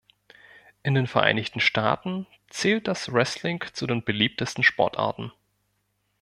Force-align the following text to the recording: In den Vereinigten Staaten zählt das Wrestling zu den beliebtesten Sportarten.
In 0.81 0.95
den 0.95 1.05
Vereinigten 1.05 1.59
Staaten 1.59 2.25
zählt 2.49 2.87
das 2.87 3.13
Wrestling 3.13 3.63
zu 3.73 3.85
den 3.85 4.03
beliebtesten 4.03 4.63
Sportarten. 4.63 5.31